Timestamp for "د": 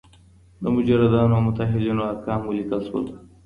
0.61-0.63